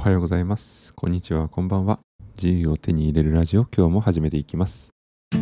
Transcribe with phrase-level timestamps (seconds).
[0.00, 0.94] おはようございます。
[0.94, 2.00] こんにちは、こんばんは。
[2.34, 4.88] 自由を手に入れるラジオ、今日も始めていきます。
[5.34, 5.38] は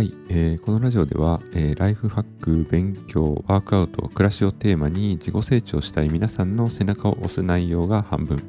[0.00, 8.42] い、えーこのラジオでは、えーライフハック、勉強、ワークアウト、暮らしをテーマに自己成長したい皆さんの背中を押す内容が半分、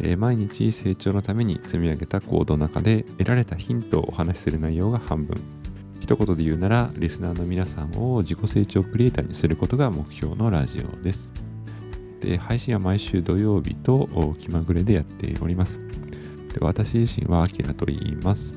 [0.00, 5.40] えー毎日成長のために積み上げた行動の中で得られたヒントをお話しする内容が半分、
[6.10, 11.30] 一言で言うなら、リスナーの皆さんを自己成長クリエイターにすることが目標のラジオです。
[12.18, 14.08] で、配信は毎週土曜日と
[14.40, 15.78] 気まぐれでやっております。
[16.52, 18.54] で私自身はアキラと言います。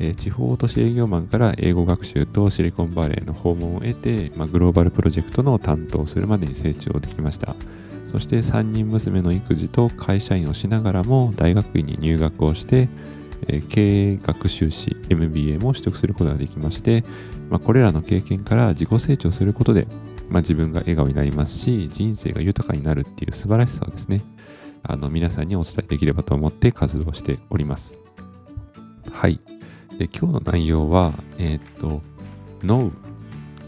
[0.00, 7.56] え地方都市営業マンから英語学習とシリコンバレーの訪問を得て、まあ、グローバルプロジェクトの担当をするまでに成長できました。
[8.10, 12.90] そして3人娘の育児と会社員をしながらも大学院に入学をして、
[13.48, 17.04] え経営学習士 MBA も取得することができまして、
[17.50, 19.86] まあ、これらの経験から自己成長することで、
[20.30, 24.22] まあ、自分が笑顔になりますし人生が豊かになるっていう素晴らしさをですね
[24.82, 27.94] あの皆さんにお伝えできればと思って活動しております。
[29.10, 29.40] はい。
[29.98, 32.02] で今日の内容はえーっと
[32.62, 32.90] NO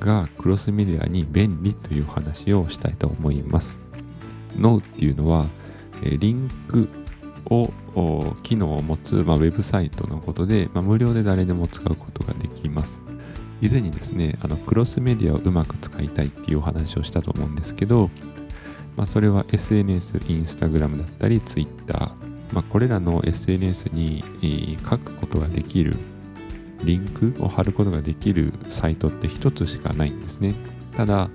[0.00, 3.78] がクロスメディアに便利という話をしたいと思います。
[4.56, 5.46] NO っていうのは、
[6.02, 6.88] えーリンク
[7.46, 7.70] を
[8.42, 13.00] 機能を持つ、まあ、ウェブサイトのことで、まあ、無料で誰でも使うことができます。
[13.60, 18.10] 以前にですね、あのクロスメディアをうまく使いたいっていうお話をしたと思うんですけど、
[18.96, 22.10] まあ、それは SNS、インスタグラムだったり、ツイッター、
[22.52, 24.22] まあ、これらの SNS に、
[24.88, 25.96] 書くことができる、
[26.84, 30.54] リンクを貼ることができるサイトって一つしかないんですね。
[30.96, 31.30] ただ、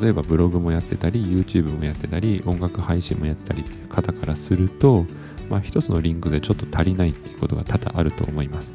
[0.00, 5.04] 例えばブログもやってたり、YouTube もやってたり、音楽配信もやったりっていう方からすると、
[5.48, 8.74] まあ、一つのリンクでちょっと足りないっていうことが多々あると思います。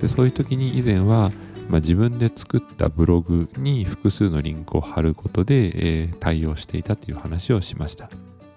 [0.00, 1.30] でそういう時に以前は、
[1.68, 8.10] まあ、自分で作ったブログに複数のリンクを貼ることで、えー対応していたという話をしました。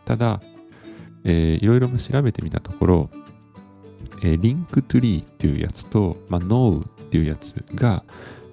[0.05, 0.41] ただ、
[1.23, 3.09] えーいろいろ調べてみたところ、
[4.21, 8.03] えー Linktree っていうやつと、まあ、 Knoow っていうやつが、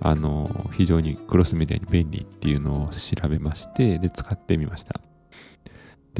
[0.02, 5.00] あの非常にクロスメディアに便利っていうのを調べまして、で、使ってみました。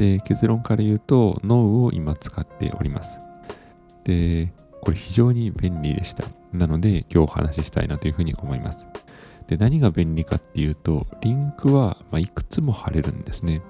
[0.01, 3.19] で、結論から言うと、ノウを今使っております。
[4.03, 4.51] で、
[4.81, 6.23] これ非常に便利でした。
[6.53, 8.87] なので、今日お話ししたいなというふうに思います。
[9.45, 13.61] で、何が便利かっていうと、リンクは、ま、いくつも貼れるんですね。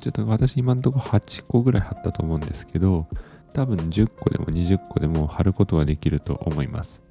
[0.00, 3.06] ちょっと私今のとこ8個ぐらい貼ったと思うんですけど、
[3.54, 7.02] 多分10個でも20個でも貼ることができると思います。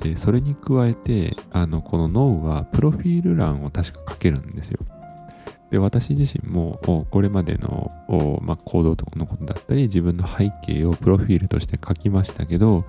[0.00, 4.78] で、それに加えて、あの、この NO はプロフィール欄を確か書けるんですよ。
[5.74, 6.80] で、私自身も
[7.10, 7.90] これまでの、
[8.42, 12.84] まあ、行動とかのことだったり、自分の背景をプロフィールとして書きましたけど、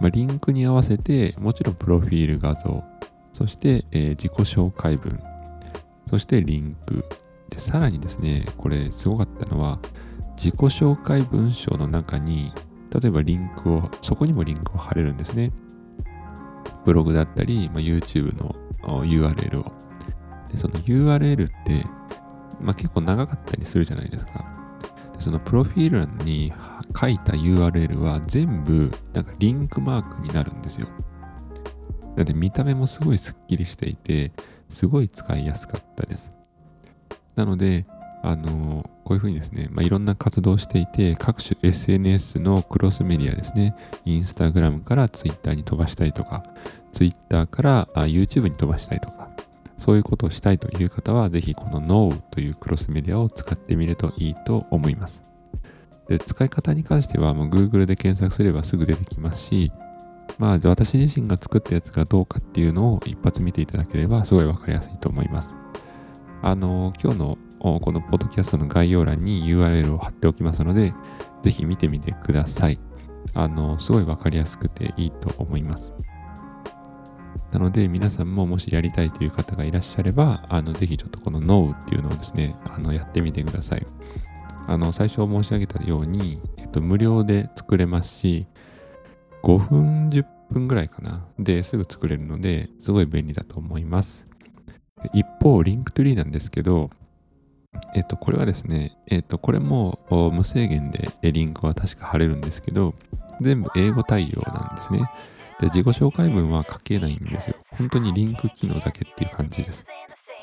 [0.00, 2.84] まあ、リンクに合わせて、もちろんプロフィール画像、
[3.32, 5.20] そして、えー自己紹介文、
[6.08, 7.04] そしてリンク。
[7.50, 9.80] で、さらにですね、これすごかったのは、
[10.36, 12.52] 自己紹介文章の中に、
[12.94, 15.50] 例えばリンクを、そこにもリンクを貼れるんですね。
[16.84, 18.54] ブログだったり、まあ、YouTube の
[19.02, 19.72] URL を。
[20.52, 21.97] で、その URL って、
[22.60, 24.44] まあ、結構長かったりするじゃないですか。
[25.14, 26.52] でそのプロフィール欄に
[26.98, 30.88] 書いた URL は全部なんかリンクマークになるんですよ。
[32.16, 34.32] なので見た目もすごいスッキリしていて、
[34.68, 36.32] すごい使いやすかったです。
[37.36, 37.86] なので、
[38.22, 46.44] あのこういうふうにですね、まあ、いろんな活動をしていて、各種 SNS のクロスメディアですね、インスタグラムから Twitter に飛ばしたりとか、
[46.92, 49.17] Twitter からあ YouTube に飛ばしたりとか、
[49.78, 55.22] そういうことをしたいという方は、ぜひこの No というクロスメディアを使ってみるといいと思います。
[56.08, 59.72] で、使い方に関しては、もう Google で検索すればすぐ出てきますし、
[60.38, 65.56] まあ、私自身が作ったやつがどうかっていうのを一発見ていただければ、すごいわかりやすいと思います。
[66.42, 70.92] あの、今日のこのポッドキャストの概要欄に URL を貼っておきますので、
[71.42, 72.80] ぜひ見てみてください。
[73.34, 75.94] あの、すごいわかりやすくていいと思います。
[77.52, 83.86] なので、皆さんももしやりたいという方がいらっしゃれば、あのぜひちょっとこの No っていうのをですね、あのやってみてください。
[84.66, 88.46] あの、最初申し上げたように、えっと、無料で作れますし、
[89.42, 91.26] 5分、10分ぐらいかな。
[91.38, 94.28] ですぐ作れるので、すごい便利だと思います。
[95.14, 96.90] 一方、 Linktree なんですけど、
[97.94, 100.00] えっと、これはですね、えっと、これも
[100.34, 102.94] 無制限でリンクは確か貼れるんですけど、
[103.40, 105.08] 全部英語対応なんですね。
[105.60, 107.56] で、自己紹介文は書けないんですよ。
[107.70, 109.84] 本当にリンク機能だけっていう感じです。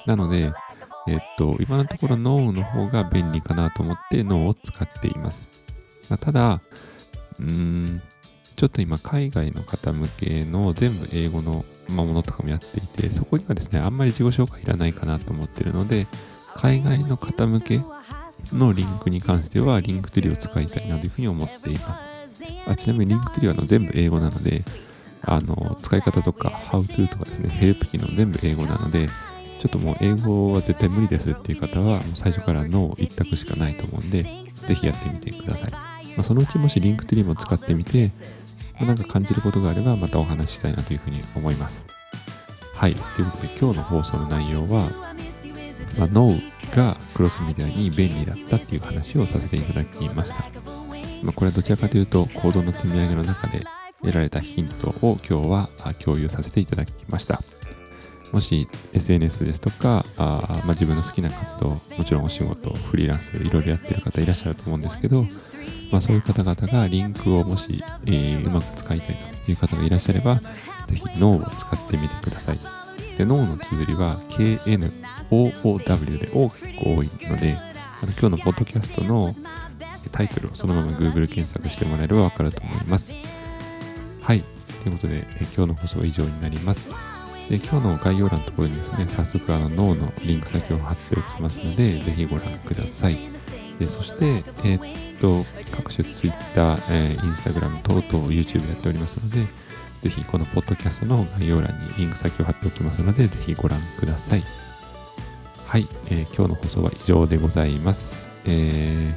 [0.05, 0.51] なので、
[1.07, 5.47] えっと、今のところ No の方が便利かなと思って No を使っています。
[6.09, 6.61] まあただ、
[7.39, 8.01] うーん、
[8.55, 16.07] ちょっと今海外の方向けの全部英語のものとかもやっていて、そこにはですね、あんまり自己紹介いらないかなと思ってるので、
[16.55, 17.81] 海外の方向け
[18.53, 22.01] のリンクに関しては、 Linktree を使いたいなというふうに思っています。
[22.67, 24.63] あちなみに Linktree はの全部英語なので、
[25.25, 29.07] あの使い方とか How to とかですね、ヘルプ機能全部英語なので、
[29.59, 34.23] ちょっともう英語は絶対無理ですっていう方は、もう最初から Knoow 一択しかないと思うんで、
[34.67, 35.71] ぜひやってみてください。
[35.71, 35.79] ま
[36.19, 38.11] あ、そのうちもし Linktree も使ってみて、
[38.79, 41.85] ま、なんか感じることがあればまたお話ししたいなというふうに思います。
[42.73, 42.95] はい。
[42.95, 44.89] ということで今日の放送の内容は、
[45.97, 50.45] まあ、ノーがクロスメディアに便利だったっていう話をさせていただきました。
[51.23, 53.63] まあ、これはどちらかというと行動の積み上げの中で
[54.05, 55.69] 得られたヒントを今日は
[55.99, 57.41] 共有させていただきました。
[58.31, 65.23] もし SNS ですとか、あまあ、自分の好きな活動、もちろんお仕事、フリーランス、いろいろやってる方いらっしゃると思うんですけど、
[65.91, 69.15] まあ、そういう方々がリンクをもし、えー、うまく使いたい
[69.45, 70.41] という方がいらっしゃれば、
[70.87, 72.59] ぜひ脳を使ってみてください。
[73.17, 77.57] で、脳の綴りは KNOOW で O 結構多いので、
[78.01, 79.35] あの今日のポッドキャストの
[80.11, 83.13] タイトルをそのまま Google 検索してもらえればわかると思います。
[84.25, 84.43] はい。
[84.81, 86.89] ということで、え今日の放送は以上になります。
[87.47, 93.17] で今日の概要欄のところにですね、早速あの脳のリンク先を貼っておきますので、ぜひご覧ください。
[93.77, 95.45] でそして、えー、っと、
[95.75, 99.45] 各種 Twitter、えー、Instagram 等々 YouTube やっておりますので、
[100.01, 104.43] ぜひこのポッドキャストの概要欄にリンク先を貼っておきますので、ぜひご覧ください。
[105.67, 108.31] はい、えー、今日の放送は以上でございます。
[108.45, 109.15] え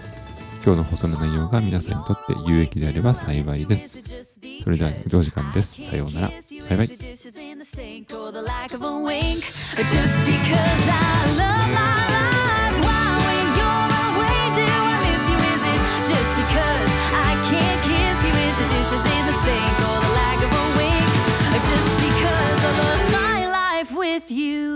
[0.61, 4.38] ー、今日の放送の内容が皆さんにとって有益であれば幸いです。
[4.63, 6.31] それではお時間ですさようなら
[6.69, 6.99] バイバイ
[24.31, 24.68] you.